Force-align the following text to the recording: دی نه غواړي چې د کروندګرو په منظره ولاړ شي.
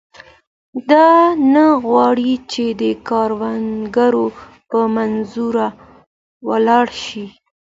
دی 0.89 1.13
نه 1.53 1.65
غواړي 1.85 2.31
چې 2.51 2.63
د 2.81 2.83
کروندګرو 3.07 4.25
په 4.69 4.79
منظره 4.95 5.67
ولاړ 6.47 6.87
شي. 7.03 7.25